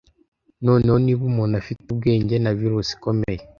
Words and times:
noneho 0.65 0.97
niba 1.05 1.23
umuntu 1.31 1.53
afite 1.61 1.81
ubwenge 1.93 2.35
na 2.43 2.51
virusi 2.59 2.91
ikomeye 2.97 3.41